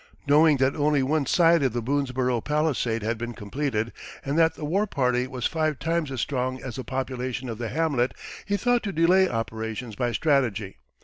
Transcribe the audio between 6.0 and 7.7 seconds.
as strong as the population of the